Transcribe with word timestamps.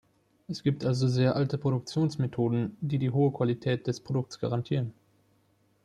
Es 0.47 0.63
gibt 0.63 0.83
also 0.83 1.07
sehr 1.07 1.35
alte 1.35 1.59
Produktionsmethoden, 1.59 2.75
die 2.81 2.97
die 2.97 3.11
hohe 3.11 3.31
Qualität 3.31 3.85
des 3.85 3.99
Produkts 3.99 4.39
garantieren. 4.39 4.93